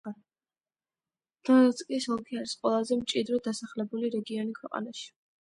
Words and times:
დონეცკის 1.49 2.07
ოლქი 2.15 2.41
არის 2.41 2.57
ყველაზე 2.65 2.99
მჭიდროდ 3.03 3.45
დასახლებული 3.51 4.13
რეგიონი 4.19 4.59
ქვეყანაში. 4.59 5.09